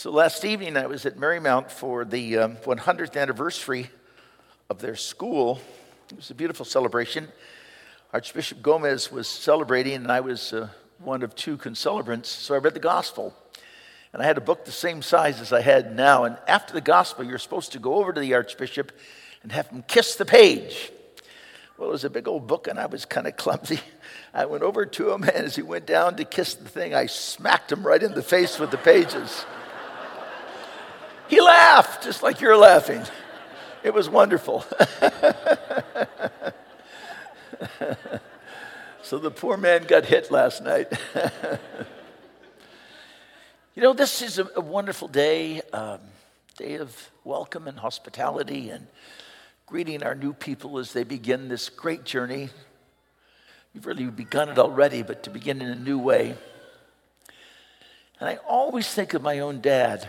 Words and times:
So 0.00 0.10
last 0.10 0.46
evening, 0.46 0.78
I 0.78 0.86
was 0.86 1.04
at 1.04 1.18
Marymount 1.18 1.70
for 1.70 2.06
the 2.06 2.38
um, 2.38 2.56
100th 2.56 3.20
anniversary 3.20 3.90
of 4.70 4.78
their 4.78 4.96
school. 4.96 5.60
It 6.10 6.16
was 6.16 6.30
a 6.30 6.34
beautiful 6.34 6.64
celebration. 6.64 7.28
Archbishop 8.10 8.62
Gomez 8.62 9.12
was 9.12 9.28
celebrating, 9.28 9.96
and 9.96 10.10
I 10.10 10.20
was 10.20 10.54
uh, 10.54 10.70
one 11.00 11.22
of 11.22 11.34
two 11.34 11.58
concelebrants. 11.58 12.28
So 12.28 12.54
I 12.54 12.58
read 12.60 12.72
the 12.72 12.80
gospel. 12.80 13.34
And 14.14 14.22
I 14.22 14.24
had 14.24 14.38
a 14.38 14.40
book 14.40 14.64
the 14.64 14.72
same 14.72 15.02
size 15.02 15.38
as 15.38 15.52
I 15.52 15.60
had 15.60 15.94
now. 15.94 16.24
And 16.24 16.38
after 16.48 16.72
the 16.72 16.80
gospel, 16.80 17.26
you're 17.26 17.36
supposed 17.36 17.72
to 17.72 17.78
go 17.78 17.96
over 17.96 18.10
to 18.10 18.20
the 18.20 18.32
archbishop 18.32 18.92
and 19.42 19.52
have 19.52 19.66
him 19.66 19.84
kiss 19.86 20.16
the 20.16 20.24
page. 20.24 20.90
Well, 21.76 21.90
it 21.90 21.92
was 21.92 22.04
a 22.04 22.10
big 22.10 22.26
old 22.26 22.46
book, 22.46 22.68
and 22.68 22.78
I 22.78 22.86
was 22.86 23.04
kind 23.04 23.26
of 23.26 23.36
clumsy. 23.36 23.80
I 24.32 24.46
went 24.46 24.62
over 24.62 24.86
to 24.86 25.12
him, 25.12 25.24
and 25.24 25.44
as 25.44 25.56
he 25.56 25.62
went 25.62 25.84
down 25.84 26.16
to 26.16 26.24
kiss 26.24 26.54
the 26.54 26.70
thing, 26.70 26.94
I 26.94 27.04
smacked 27.04 27.70
him 27.70 27.86
right 27.86 28.02
in 28.02 28.14
the 28.14 28.22
face 28.22 28.58
with 28.58 28.70
the 28.70 28.78
pages. 28.78 29.44
He 31.30 31.40
laughed, 31.40 32.02
just 32.02 32.22
like 32.24 32.40
you're 32.40 32.56
laughing. 32.56 33.02
It 33.84 33.94
was 33.94 34.10
wonderful. 34.10 34.62
so 39.02 39.18
the 39.18 39.30
poor 39.30 39.56
man 39.56 39.84
got 39.84 40.04
hit 40.04 40.32
last 40.32 40.60
night. 40.62 40.92
you 43.76 43.82
know, 43.82 43.92
this 43.92 44.22
is 44.22 44.40
a, 44.40 44.48
a 44.56 44.60
wonderful 44.60 45.06
day, 45.06 45.62
um, 45.72 46.00
day 46.56 46.74
of 46.74 47.10
welcome 47.22 47.68
and 47.68 47.78
hospitality 47.78 48.70
and 48.70 48.88
greeting 49.66 50.02
our 50.02 50.16
new 50.16 50.32
people 50.32 50.78
as 50.78 50.92
they 50.92 51.04
begin 51.04 51.48
this 51.48 51.68
great 51.68 52.04
journey. 52.04 52.50
You've 53.72 53.86
really 53.86 54.06
begun 54.06 54.48
it 54.48 54.58
already, 54.58 55.04
but 55.04 55.22
to 55.22 55.30
begin 55.30 55.62
in 55.62 55.68
a 55.68 55.76
new 55.76 55.98
way. 56.00 56.34
And 58.18 58.28
I 58.28 58.36
always 58.48 58.92
think 58.92 59.14
of 59.14 59.22
my 59.22 59.38
own 59.38 59.60
dad. 59.60 60.08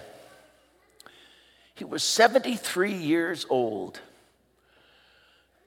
He 1.81 1.85
was 1.85 2.03
73 2.03 2.93
years 2.93 3.47
old, 3.49 4.01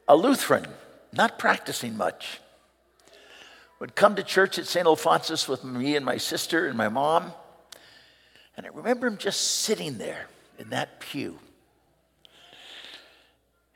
a 0.07 0.15
Lutheran, 0.15 0.65
not 1.12 1.41
practicing 1.41 1.97
much. 1.97 2.39
Would 3.81 3.97
come 3.97 4.15
to 4.15 4.23
church 4.23 4.57
at 4.57 4.69
St. 4.69 4.87
Alphonsus 4.87 5.48
with 5.48 5.65
me 5.65 5.97
and 5.97 6.07
my 6.07 6.19
sister 6.19 6.69
and 6.69 6.79
my 6.79 6.89
mom. 6.89 7.33
And 8.57 8.65
I 8.65 8.69
remember 8.69 9.09
him 9.09 9.17
just 9.17 9.41
sitting 9.41 9.98
there 9.98 10.29
in 10.57 10.70
that 10.70 11.01
pew 11.01 11.41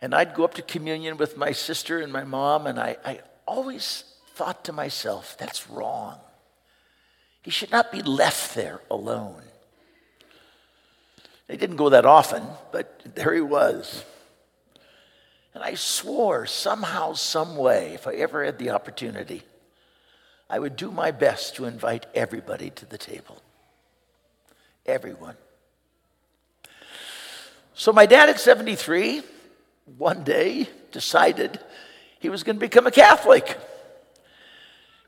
and 0.01 0.15
I'd 0.15 0.33
go 0.33 0.45
up 0.45 0.55
to 0.55 0.63
communion 0.63 1.17
with 1.17 1.37
my 1.37 1.51
sister 1.51 1.99
and 1.99 2.13
my 2.13 2.23
mom, 2.23 2.69
and 2.69 2.79
I, 2.79 2.99
I 3.05 3.21
always 3.49 4.05
thought 4.35 4.65
to 4.67 4.73
myself, 4.73 5.37
that's 5.37 5.69
wrong. 5.69 6.21
He 7.43 7.51
should 7.51 7.73
not 7.73 7.91
be 7.91 8.01
left 8.01 8.55
there 8.55 8.81
alone. 8.93 9.43
He 11.49 11.57
didn't 11.57 11.77
go 11.77 11.89
that 11.89 12.05
often, 12.05 12.43
but 12.73 13.01
there 13.15 13.33
he 13.33 13.41
was. 13.41 14.05
And 15.55 15.65
I 15.65 15.75
swore 15.75 16.47
somehow, 16.47 17.15
some 17.15 17.57
way, 17.57 17.95
if 17.95 18.07
I 18.07 18.15
ever 18.15 18.45
had 18.45 18.59
the 18.59 18.71
opportunity, 18.71 19.43
I 20.51 20.59
would 20.59 20.77
do 20.77 20.91
my 20.91 21.11
best 21.11 21.57
to 21.57 21.65
invite 21.65 22.07
everybody 22.15 22.71
to 22.71 22.87
the 22.87 22.99
table. 22.99 23.43
Everyone. 24.87 25.37
So 27.75 27.93
my 27.93 28.07
dad 28.07 28.29
at 28.29 28.41
73, 28.41 29.23
one 29.97 30.25
day 30.25 30.69
decided 30.93 31.59
he 32.19 32.29
was 32.29 32.43
going 32.43 32.57
to 32.57 32.61
become 32.61 32.87
a 32.87 32.91
Catholic. 32.91 33.59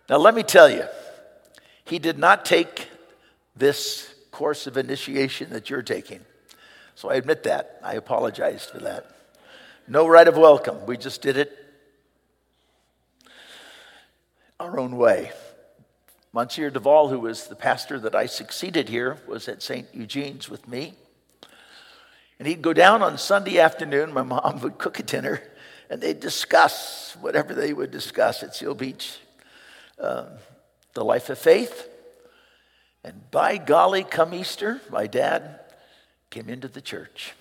Now, 0.09 0.17
let 0.17 0.35
me 0.35 0.43
tell 0.43 0.71
you, 0.71 0.85
he 1.85 1.99
did 1.99 2.19
not 2.19 2.45
take 2.45 2.89
this 3.57 4.15
course 4.41 4.67
of 4.67 4.79
initiation 4.79 5.51
that 5.51 5.69
you're 5.69 5.83
taking. 5.83 6.19
So 6.95 7.11
I 7.11 7.17
admit 7.17 7.43
that. 7.43 7.79
I 7.85 7.97
apologize 7.97 8.65
for 8.65 8.79
that. 8.79 9.15
No 9.87 10.09
rite 10.09 10.29
of 10.29 10.39
welcome. 10.39 10.87
We 10.87 10.97
just 10.97 11.21
did 11.21 11.37
it 11.37 11.55
our 14.59 14.81
own 14.81 14.97
way. 14.97 15.31
Monsieur 16.33 16.71
Duval, 16.71 17.11
who 17.11 17.21
was 17.21 17.49
the 17.49 17.55
pastor 17.55 18.01
that 18.01 18.15
I 18.15 18.25
succeeded 18.25 18.89
here, 18.89 19.19
was 19.29 19.47
at 19.47 19.63
St. 19.63 19.87
Eugene's 19.93 20.49
with 20.49 20.67
me. 20.67 20.95
And 22.39 22.49
he'd 22.49 22.63
go 22.63 22.73
down 22.73 23.03
on 23.03 23.19
Sunday 23.19 23.59
afternoon. 23.59 24.11
My 24.15 24.23
mom 24.23 24.63
would 24.63 24.79
cook 24.79 24.99
a 24.99 25.03
dinner, 25.03 25.43
and 25.91 26.01
they'd 26.01 26.19
discuss 26.19 27.15
whatever 27.21 27.53
they 27.53 27.75
would 27.75 27.91
discuss 27.91 28.43
at 28.43 28.55
Seal 28.55 28.75
Beach 28.75 29.19
um, 29.99 30.29
the 30.95 31.05
life 31.05 31.29
of 31.29 31.39
faith. 31.39 31.89
And 33.03 33.31
by 33.31 33.57
golly, 33.57 34.05
come 34.05 34.35
Easter, 34.35 34.81
my 34.91 35.07
dad 35.07 35.61
came 36.29 36.49
into 36.49 36.69
the 36.69 36.81
church. 36.81 37.35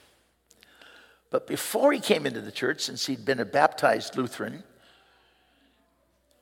But 1.29 1.47
before 1.47 1.91
he 1.91 1.99
came 1.99 2.25
into 2.25 2.41
the 2.41 2.51
church, 2.51 2.81
since 2.81 3.05
he'd 3.05 3.25
been 3.25 3.39
a 3.39 3.45
baptized 3.45 4.17
Lutheran, 4.17 4.53
he 4.53 4.59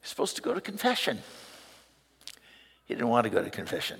was 0.02 0.10
supposed 0.10 0.36
to 0.38 0.42
go 0.42 0.54
to 0.54 0.62
confession. 0.62 1.20
He 2.86 2.94
didn't 2.94 3.10
want 3.10 3.26
to 3.26 3.30
go 3.30 3.44
to 3.44 3.50
confession. 3.50 4.00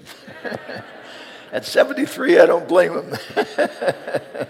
At 1.52 1.66
73, 1.66 2.40
I 2.40 2.46
don't 2.46 2.68
blame 2.68 2.94
him. 2.94 3.14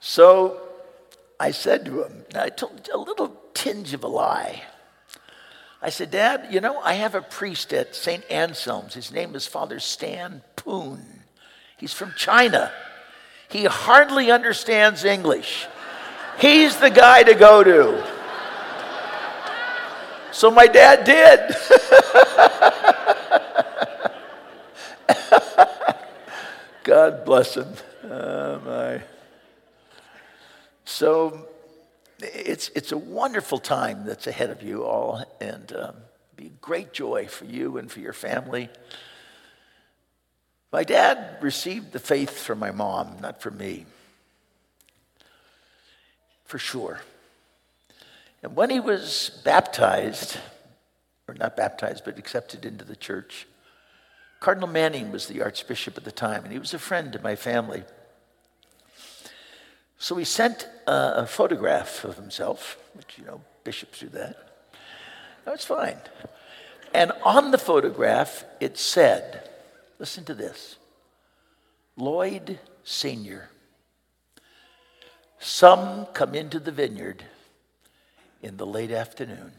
so 0.00 0.60
I 1.38 1.50
said 1.50 1.84
to 1.86 2.04
him, 2.04 2.24
I 2.34 2.48
told 2.48 2.88
a 2.92 2.98
little 2.98 3.36
tinge 3.52 3.92
of 3.92 4.04
a 4.04 4.08
lie. 4.08 4.62
I 5.80 5.90
said, 5.90 6.10
Dad, 6.10 6.48
you 6.50 6.60
know, 6.60 6.80
I 6.80 6.94
have 6.94 7.14
a 7.14 7.22
priest 7.22 7.72
at 7.72 7.94
St. 7.94 8.24
Anselm's. 8.30 8.94
His 8.94 9.12
name 9.12 9.36
is 9.36 9.46
Father 9.46 9.78
Stan 9.78 10.42
Poon. 10.56 11.04
He's 11.76 11.92
from 11.92 12.12
China. 12.16 12.72
He 13.48 13.64
hardly 13.64 14.30
understands 14.30 15.04
English. 15.04 15.66
He's 16.40 16.76
the 16.76 16.90
guy 16.90 17.22
to 17.22 17.34
go 17.34 17.62
to. 17.62 18.04
So 20.32 20.50
my 20.50 20.66
dad 20.66 21.04
did. 21.04 21.56
God 26.84 27.24
bless 27.24 27.56
him. 27.56 27.72
Oh, 28.04 28.60
my. 28.60 29.02
So 30.84 31.47
it's, 32.20 32.68
it's 32.70 32.92
a 32.92 32.98
wonderful 32.98 33.58
time 33.58 34.04
that's 34.04 34.26
ahead 34.26 34.50
of 34.50 34.62
you 34.62 34.84
all, 34.84 35.24
and 35.40 35.72
um, 35.72 35.94
be 36.36 36.46
a 36.46 36.60
great 36.60 36.92
joy 36.92 37.26
for 37.26 37.44
you 37.44 37.78
and 37.78 37.90
for 37.90 38.00
your 38.00 38.12
family. 38.12 38.68
My 40.72 40.84
dad 40.84 41.38
received 41.40 41.92
the 41.92 41.98
faith 41.98 42.38
from 42.38 42.58
my 42.58 42.70
mom, 42.70 43.16
not 43.20 43.40
from 43.40 43.56
me, 43.56 43.86
for 46.44 46.58
sure. 46.58 47.00
And 48.42 48.54
when 48.54 48.70
he 48.70 48.80
was 48.80 49.40
baptized, 49.44 50.38
or 51.26 51.34
not 51.34 51.56
baptized, 51.56 52.04
but 52.04 52.18
accepted 52.18 52.64
into 52.64 52.84
the 52.84 52.96
church, 52.96 53.46
Cardinal 54.40 54.68
Manning 54.68 55.10
was 55.10 55.26
the 55.26 55.42
archbishop 55.42 55.96
at 55.96 56.04
the 56.04 56.12
time, 56.12 56.44
and 56.44 56.52
he 56.52 56.58
was 56.58 56.74
a 56.74 56.78
friend 56.78 57.12
to 57.12 57.22
my 57.22 57.34
family. 57.34 57.82
So 59.98 60.14
he 60.14 60.24
sent 60.24 60.68
a, 60.86 61.22
a 61.22 61.26
photograph 61.26 62.04
of 62.04 62.16
himself, 62.16 62.78
which, 62.94 63.18
you 63.18 63.24
know, 63.24 63.40
bishops 63.64 63.98
do 63.98 64.08
that. 64.10 64.36
That's 65.44 65.64
fine. 65.64 65.98
And 66.94 67.12
on 67.24 67.50
the 67.50 67.58
photograph, 67.58 68.44
it 68.60 68.78
said, 68.78 69.48
listen 69.98 70.24
to 70.24 70.34
this 70.34 70.76
Lloyd 71.96 72.60
Sr. 72.84 73.50
Some 75.40 76.06
come 76.06 76.34
into 76.34 76.58
the 76.58 76.72
vineyard 76.72 77.24
in 78.42 78.56
the 78.56 78.66
late 78.66 78.90
afternoon. 78.90 79.52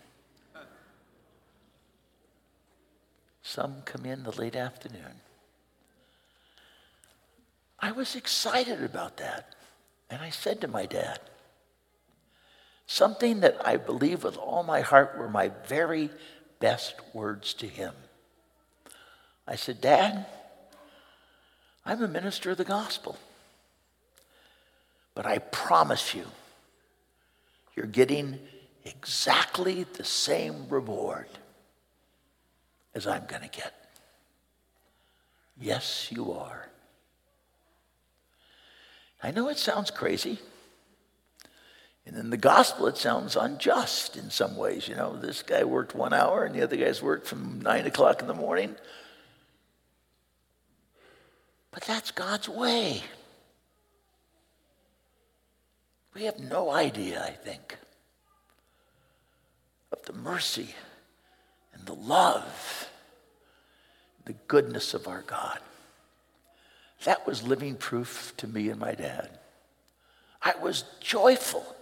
Some 3.41 3.81
come 3.83 4.06
in 4.06 4.24
the 4.24 4.31
late 4.31 4.56
afternoon. 4.56 5.21
I 7.80 7.91
was 7.91 8.15
excited 8.15 8.83
about 8.83 9.18
that. 9.18 9.56
And 10.09 10.21
I 10.21 10.29
said 10.29 10.61
to 10.61 10.67
my 10.67 10.85
dad, 10.85 11.19
something 12.88 13.41
that 13.41 13.57
I 13.65 13.77
believe 13.77 14.23
with 14.23 14.38
all 14.38 14.63
my 14.63 14.81
heart 14.81 15.17
were 15.17 15.29
my 15.29 15.51
very 15.67 16.09
best 16.59 16.95
words 17.13 17.53
to 17.56 17.67
him. 17.67 17.94
I 19.47 19.56
said, 19.56 19.81
Dad, 19.81 20.25
I'm 21.85 22.03
a 22.03 22.07
minister 22.07 22.51
of 22.51 22.57
the 22.57 22.65
gospel. 22.65 23.17
But 25.15 25.25
I 25.25 25.39
promise 25.39 26.13
you, 26.13 26.25
you're 27.75 27.85
getting 27.85 28.39
exactly 28.85 29.83
the 29.83 30.03
same 30.03 30.67
reward 30.69 31.27
as 32.94 33.07
I'm 33.07 33.25
going 33.27 33.41
to 33.41 33.50
get. 33.50 33.73
Yes, 35.59 36.07
you 36.12 36.31
are. 36.33 36.69
I 39.21 39.31
know 39.31 39.50
it 39.50 39.57
sounds 39.57 39.92
crazy. 39.92 40.39
And 42.06 42.18
in 42.18 42.30
the 42.30 42.38
gospel, 42.38 42.88
it 42.88 42.98
sounds 42.98 43.36
unjust 43.36 44.18
in 44.18 44.31
some 44.31 44.56
ways. 44.56 44.88
You 44.88 44.95
know, 44.95 45.16
this 45.16 45.44
guy 45.44 45.63
worked 45.63 45.94
one 45.94 46.13
hour 46.13 46.44
and 46.44 46.56
the 46.56 46.63
other 46.63 46.75
guy's 46.75 47.04
worked 47.04 47.27
from 47.27 47.62
nine 47.62 47.86
o'clock 47.86 48.21
in 48.21 48.27
the 48.27 48.33
morning. 48.33 48.75
But 51.71 51.83
that's 51.83 52.12
God's 52.12 52.50
way. 52.50 53.04
We 56.15 56.24
have 56.24 56.39
no 56.39 56.72
idea, 56.72 57.24
I 57.24 57.31
think, 57.31 57.77
of 59.92 60.01
the 60.04 60.13
mercy 60.13 60.74
and 61.74 61.86
the 61.86 61.94
love, 61.94 62.89
the 64.25 64.33
goodness 64.48 64.94
of 64.94 65.07
our 65.07 65.22
God. 65.22 65.60
That 67.06 67.25
was 67.25 67.44
living 67.44 67.75
proof 67.75 68.34
to 68.38 68.48
me 68.48 68.69
and 68.69 68.80
my 68.80 68.94
dad. 68.94 69.30
I 70.42 70.54
was 70.62 70.84
joyful. 71.00 71.75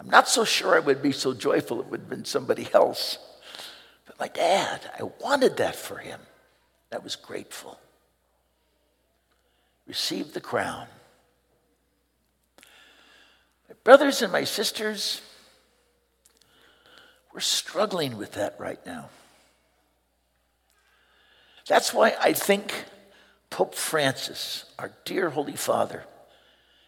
I'm 0.00 0.10
not 0.10 0.28
so 0.28 0.44
sure 0.44 0.74
I 0.74 0.80
would 0.80 1.02
be 1.02 1.12
so 1.12 1.34
joyful 1.34 1.80
if 1.80 1.86
it 1.86 1.90
would 1.90 2.00
have 2.00 2.10
been 2.10 2.24
somebody 2.24 2.68
else. 2.74 3.18
But 4.06 4.18
my 4.18 4.28
dad, 4.28 4.80
I 4.98 5.04
wanted 5.20 5.56
that 5.58 5.76
for 5.76 5.98
him. 5.98 6.20
I 6.92 6.98
was 6.98 7.16
grateful. 7.16 7.78
Received 9.86 10.34
the 10.34 10.40
crown. 10.40 10.86
My 13.68 13.74
brothers 13.82 14.22
and 14.22 14.32
my 14.32 14.44
sisters, 14.44 15.20
we're 17.32 17.40
struggling 17.40 18.16
with 18.16 18.32
that 18.32 18.56
right 18.58 18.84
now. 18.86 19.08
That's 21.66 21.94
why 21.94 22.14
I 22.20 22.32
think 22.32 22.84
Pope 23.50 23.74
Francis, 23.74 24.64
our 24.78 24.92
dear 25.04 25.30
Holy 25.30 25.56
Father, 25.56 26.04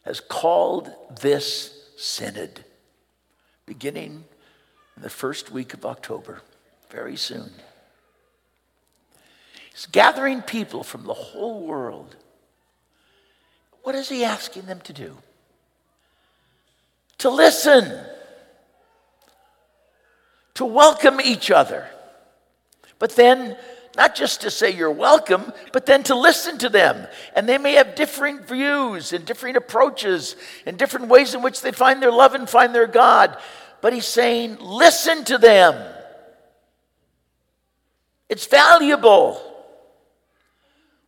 has 0.05 0.21
called 0.21 0.91
this 1.21 1.73
synod 1.97 2.65
beginning 3.65 4.25
in 4.97 5.03
the 5.03 5.11
first 5.11 5.51
week 5.51 5.75
of 5.75 5.85
October, 5.85 6.43
very 6.91 7.17
soon. 7.17 7.51
He's 9.71 9.87
gathering 9.87 10.43
people 10.43 10.83
from 10.83 11.05
the 11.05 11.15
whole 11.15 11.67
world. 11.67 12.17
What 13.83 13.95
is 13.95 14.09
he 14.09 14.25
asking 14.25 14.67
them 14.67 14.81
to 14.81 14.93
do? 14.93 15.19
To 17.19 17.31
listen, 17.31 18.05
to 20.55 20.65
welcome 20.65 21.21
each 21.21 21.51
other, 21.51 21.89
but 22.99 23.17
then 23.17 23.57
not 23.97 24.15
just 24.15 24.43
to 24.43 24.51
say 24.51 24.71
you're 24.71 24.91
welcome, 24.91 25.53
but 25.73 25.87
then 25.87 26.03
to 26.05 26.15
listen 26.15 26.59
to 26.59 26.69
them. 26.69 27.07
And 27.35 27.49
they 27.49 27.59
may 27.59 27.73
have 27.73 27.95
different 27.95 28.47
views 28.47 29.13
and 29.13 29.25
different 29.25 29.57
approaches 29.57 30.37
and 30.67 30.77
different 30.77 31.09
ways 31.09 31.35
in 31.35 31.43
which 31.43 31.63
they 31.63 31.73
find 31.73 32.03
their 32.03 32.13
love 32.13 32.35
and 32.35 32.49
find 32.49 32.75
their 32.75 32.87
God. 32.87 33.37
But 33.81 33.93
he's 33.93 34.07
saying, 34.07 34.59
listen 34.61 35.25
to 35.25 35.39
them. 35.39 35.75
It's 38.29 38.47
valuable. 38.47 39.41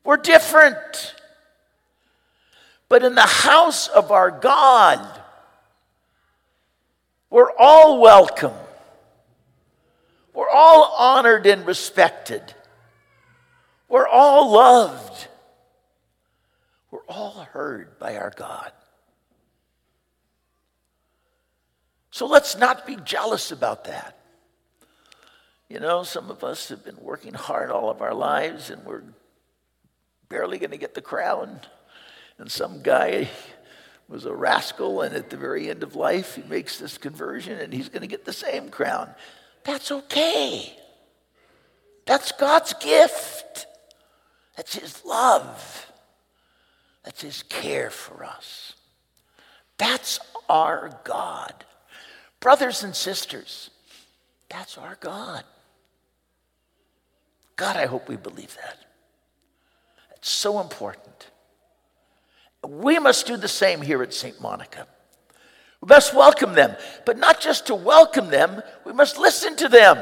We're 0.05 0.17
different. 0.17 1.15
But 2.89 3.03
in 3.03 3.15
the 3.15 3.21
house 3.21 3.89
of 3.89 4.11
our 4.11 4.31
God, 4.31 5.07
we're 7.29 7.53
all 7.59 8.01
welcome. 8.01 8.55
We're 10.33 10.49
all 10.49 10.95
honored 10.97 11.47
and 11.47 11.67
respected. 11.67 12.55
We're 13.89 14.09
all 14.09 14.53
loved. 14.53 15.29
We're 16.91 17.07
all 17.09 17.47
heard 17.53 17.99
by 17.99 18.17
our 18.17 18.33
God. 18.35 18.73
So 22.11 22.27
let's 22.27 22.57
not 22.57 22.87
be 22.87 22.97
jealous 23.05 23.53
about 23.53 23.85
that. 23.85 24.19
You 25.69 25.81
know, 25.81 26.03
some 26.03 26.31
of 26.31 26.43
us 26.43 26.69
have 26.71 26.85
been 26.85 26.97
working 27.01 27.35
hard 27.35 27.71
all 27.71 27.91
of 27.91 28.01
our 28.01 28.15
lives 28.15 28.71
and 28.71 28.85
we're 28.85 29.03
barely 30.29 30.59
going 30.59 30.71
to 30.71 30.79
get 30.79 30.95
the 30.95 31.03
crown. 31.03 31.61
And 32.39 32.51
some 32.51 32.83
guy 32.83 33.29
was 34.09 34.25
a 34.25 34.35
rascal, 34.35 35.03
and 35.03 35.15
at 35.15 35.29
the 35.29 35.37
very 35.37 35.69
end 35.69 35.83
of 35.83 35.95
life, 35.95 36.37
he 36.37 36.43
makes 36.43 36.79
this 36.79 36.97
conversion 36.97 37.59
and 37.59 37.73
he's 37.73 37.89
going 37.89 38.01
to 38.01 38.09
get 38.09 38.25
the 38.25 38.33
same 38.33 38.71
crown. 38.71 39.11
That's 39.65 39.93
okay. 39.93 40.75
That's 42.07 42.33
God's 42.33 42.73
gift. 42.75 43.67
That's 44.59 44.75
His 44.75 45.05
love. 45.05 45.87
That's 47.05 47.23
His 47.23 47.45
care 47.45 47.91
for 47.91 48.25
us. 48.25 48.75
That's 49.79 50.19
our 50.49 50.99
God. 51.05 51.65
Brothers 52.41 52.83
and 52.83 52.95
sisters, 52.95 53.71
that's 54.49 54.77
our 54.77 54.97
God. 54.99 55.45
God, 57.55 57.77
I 57.77 57.87
hope 57.87 58.09
we 58.09 58.17
believe 58.17 58.57
that. 58.57 58.79
It's 60.17 60.31
so 60.31 60.61
important. 60.61 61.31
We 62.67 62.99
must 62.99 63.29
do 63.29 63.37
the 63.37 63.47
same 63.47 63.81
here 63.81 64.03
at 64.03 64.13
St. 64.13 64.41
Monica. 64.41 64.89
We 65.81 65.87
must 65.87 66.17
welcome 66.17 66.55
them, 66.55 66.75
but 67.07 67.17
not 67.17 67.41
just 67.41 67.69
to 67.69 67.77
welcome 67.77 68.31
them, 68.31 68.61
we 68.85 68.93
must 68.93 69.19
listen 69.19 69.55
to 69.55 69.69
them 69.69 69.99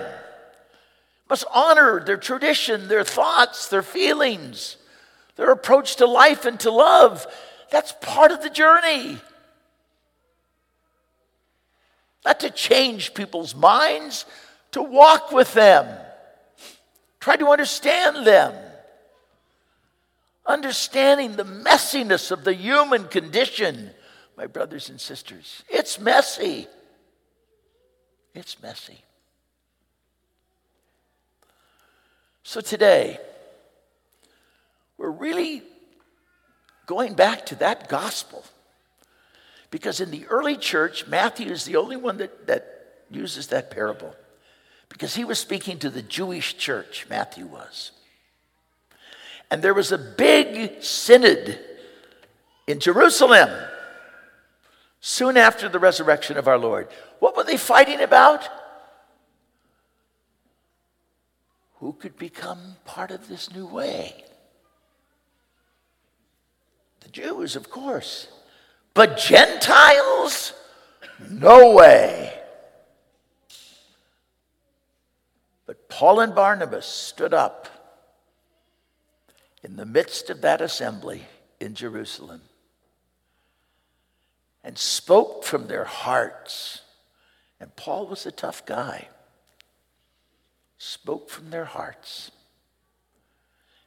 must 1.29 1.45
honor 1.53 2.01
their 2.01 2.17
tradition, 2.17 2.89
their 2.89 3.05
thoughts, 3.05 3.69
their 3.69 3.83
feelings, 3.83 4.77
their 5.37 5.51
approach 5.51 5.97
to 5.97 6.07
life 6.07 6.45
and 6.45 6.59
to 6.61 6.71
love. 6.71 7.27
That's 7.71 7.93
part 8.01 8.31
of 8.31 8.43
the 8.43 8.51
journey. 8.51 9.19
Not 12.25 12.41
to 12.41 12.51
change 12.51 13.15
people's 13.15 13.55
minds, 13.55 14.25
to 14.73 14.83
walk 14.83 15.33
with 15.33 15.55
them, 15.55 15.87
try 17.21 17.37
to 17.37 17.49
understand 17.49 18.27
them. 18.27 18.55
Understanding 20.45 21.35
the 21.35 21.45
messiness 21.45 22.31
of 22.31 22.45
the 22.45 22.55
human 22.55 23.09
condition, 23.09 23.91
my 24.37 24.47
brothers 24.47 24.91
and 24.91 25.01
sisters. 25.01 25.65
It's 25.69 25.99
messy. 25.99 26.69
It's 28.33 28.63
messy. 28.63 29.06
So 32.49 32.61
today, 32.61 33.19
we're 34.97 35.11
really 35.11 35.65
going 36.87 37.15
back 37.15 37.47
to 37.47 37.57
that 37.57 37.89
gospel. 37.89 38.45
Because 39.73 40.01
in 40.01 40.13
the 40.13 40.27
early 40.29 40.57
church, 40.57 41.09
Matthew 41.09 41.51
is 41.51 41.65
the 41.65 41.75
only 41.75 41.97
one 41.97 42.19
that, 42.19 42.47
that 42.47 42.65
uses 43.11 43.49
that 43.49 43.73
parable. 43.73 44.15
Because 44.89 45.17
he 45.17 45.25
was 45.25 45.41
speaking 45.41 45.81
to 45.81 45.91
the 45.91 46.03
Jewish 46.03 46.57
church, 46.57 47.09
Matthew 47.11 47.47
was. 47.47 47.91
And 49.51 49.61
there 49.61 49.75
was 49.75 49.91
a 49.91 49.99
big 49.99 50.85
synod 50.85 51.59
in 52.69 52.79
Jerusalem 52.79 53.51
soon 55.01 55.37
after 55.37 55.69
the 55.69 55.81
resurrection 55.81 56.37
of 56.37 56.47
our 56.47 56.59
Lord. 56.59 56.87
What 57.19 57.37
were 57.37 57.43
they 57.43 57.57
fighting 57.57 58.03
about? 58.03 58.49
Who 61.81 61.93
could 61.93 62.17
become 62.17 62.77
part 62.85 63.11
of 63.11 63.29
this 63.29 63.53
new 63.53 63.67
way? 63.67 64.25
The 67.01 67.09
Jews, 67.11 67.55
of 67.55 67.71
course. 67.71 68.29
But 68.95 69.19
Gentiles? 69.19 70.55
No 71.31 71.73
way. 71.73 72.33
But 75.67 75.89
Paul 75.89 76.21
and 76.21 76.35
Barnabas 76.35 76.87
stood 76.87 77.35
up 77.35 77.69
in 79.63 79.77
the 79.77 79.87
midst 79.87 80.31
of 80.31 80.41
that 80.43 80.61
assembly 80.61 81.23
in 81.61 81.75
Jerusalem 81.75 82.41
and 84.65 84.79
spoke 84.79 85.45
from 85.45 85.67
their 85.67 85.85
hearts. 85.85 86.83
And 87.61 87.75
Paul 87.77 88.07
was 88.07 88.27
a 88.27 88.33
tough 88.33 88.65
guy 88.65 89.09
spoke 90.79 91.31
from 91.31 91.51
their 91.51 91.65
hearts 91.65 92.31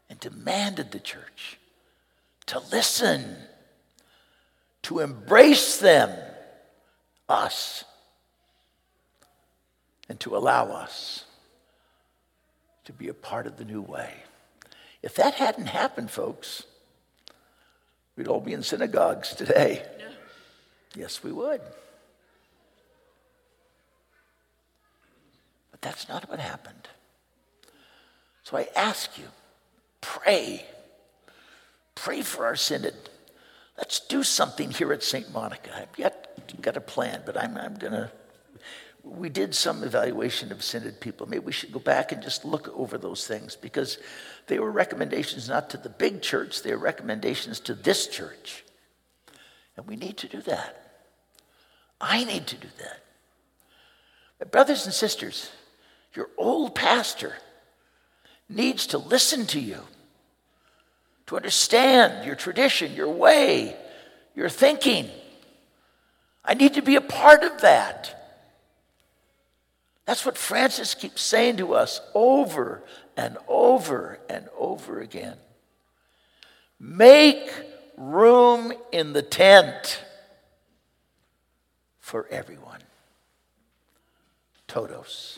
and 0.10 0.20
demanded 0.20 0.92
the 0.92 1.00
church 1.00 1.60
to 2.48 2.60
listen, 2.72 3.36
to 4.84 5.00
embrace 5.00 5.78
them, 5.78 6.12
us, 7.28 7.84
and 10.08 10.20
to 10.20 10.36
allow 10.36 10.72
us 10.72 11.26
to 12.86 12.94
be 12.94 13.08
a 13.08 13.14
part 13.14 13.46
of 13.46 13.58
the 13.58 13.66
new 13.66 13.82
way. 13.82 14.12
If 15.04 15.14
that 15.16 15.36
hadn't 15.36 15.68
happened, 15.68 16.10
folks, 16.10 16.64
we'd 18.16 18.28
all 18.28 18.42
be 18.42 18.54
in 18.54 18.64
synagogues 18.64 19.36
today. 19.36 19.86
Yes, 20.96 21.24
we 21.24 21.32
would. 21.32 21.62
But 25.80 25.90
that's 25.90 26.10
not 26.10 26.30
what 26.30 26.40
happened. 26.40 26.88
So 28.44 28.58
I 28.58 28.68
ask 28.76 29.18
you, 29.18 29.26
pray. 30.02 30.66
Pray 31.96 32.22
for 32.22 32.46
our 32.46 32.56
synod. 32.56 32.96
Let's 33.78 34.00
do 34.00 34.24
something 34.24 34.72
here 34.72 34.92
at 34.92 35.04
St. 35.04 35.32
Monica. 35.32 35.70
I've 35.76 35.98
yet 35.98 36.62
got 36.62 36.76
a 36.76 36.82
plan, 36.82 37.22
but 37.26 37.38
I'm, 37.38 37.58
I'm 37.58 37.76
going 37.76 37.94
to. 37.94 38.12
we 39.04 39.30
did 39.30 39.56
some 39.56 39.84
evaluation 39.84 40.52
of 40.52 40.64
synod 40.64 41.00
people. 41.00 41.28
Maybe 41.28 41.46
we 41.46 41.52
should 41.52 41.72
go 41.72 41.80
back 41.80 42.12
and 42.12 42.22
just 42.22 42.44
look 42.44 42.68
over 42.76 42.98
those 42.98 43.26
things 43.28 43.56
because 43.56 44.00
they 44.48 44.60
were 44.60 44.72
recommendations 44.72 45.48
not 45.48 45.70
to 45.70 45.78
the 45.78 45.90
big 45.90 46.22
church, 46.22 46.64
they 46.64 46.72
were 46.72 46.78
recommendations 46.78 47.60
to 47.62 47.74
this 47.74 48.08
church. 48.08 48.64
And 49.78 49.88
we 49.88 49.96
need 49.96 50.18
to 50.18 50.28
do 50.28 50.42
that. 50.42 51.06
I 52.02 52.24
need 52.26 52.48
to 52.48 52.56
do 52.56 52.68
that. 52.80 53.04
But 54.40 54.52
brothers 54.52 54.86
and 54.86 54.94
sisters, 54.94 55.52
your 56.14 56.30
old 56.38 56.76
pastor 56.76 57.36
needs 58.48 58.88
to 58.88 58.98
listen 58.98 59.46
to 59.48 59.60
you, 59.60 59.80
to 61.28 61.36
understand 61.36 62.26
your 62.26 62.36
tradition, 62.36 62.94
your 62.94 63.10
way, 63.10 63.76
your 64.36 64.50
thinking. 64.50 65.10
I 66.44 66.56
need 66.56 66.74
to 66.74 66.82
be 66.82 66.96
a 66.96 67.02
part 67.02 67.44
of 67.44 67.62
that. 67.62 68.16
That's 70.06 70.26
what 70.26 70.38
Francis 70.38 70.96
keeps 70.96 71.22
saying 71.22 71.58
to 71.58 71.76
us 71.76 72.02
over 72.16 72.82
and 73.16 73.38
over 73.48 74.20
and 74.28 74.50
over 74.58 75.00
again. 75.02 75.38
Make 76.80 77.52
room 77.96 78.74
in 78.92 79.14
the 79.14 79.22
tent 79.22 80.04
for 82.00 82.26
everyone. 82.32 82.80
Todos. 84.68 85.38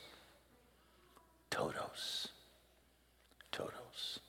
Todos. 1.51 2.29
Todos. 3.51 4.20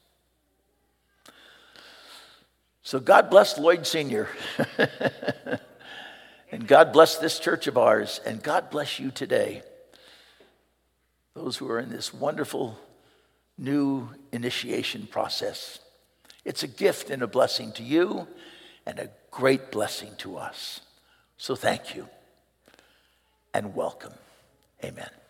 So 2.82 3.00
God 3.00 3.30
bless 3.30 3.56
Lloyd 3.56 3.86
Sr. 3.86 4.28
and 6.52 6.66
God 6.66 6.92
bless 6.92 7.16
this 7.16 7.38
church 7.38 7.66
of 7.66 7.78
ours. 7.78 8.20
And 8.26 8.42
God 8.42 8.68
bless 8.68 9.00
you 9.00 9.10
today. 9.10 9.62
Those 11.32 11.56
who 11.56 11.70
are 11.70 11.78
in 11.78 11.88
this 11.88 12.12
wonderful 12.12 12.78
new 13.56 14.08
initiation 14.32 15.06
process. 15.06 15.78
It's 16.44 16.62
a 16.62 16.68
gift 16.68 17.08
and 17.08 17.22
a 17.22 17.26
blessing 17.26 17.72
to 17.72 17.82
you 17.82 18.26
and 18.84 18.98
a 18.98 19.10
great 19.30 19.70
blessing 19.70 20.10
to 20.18 20.36
us. 20.36 20.80
So 21.38 21.54
thank 21.54 21.94
you 21.94 22.08
and 23.54 23.74
welcome. 23.74 24.12
Amen. 24.84 25.21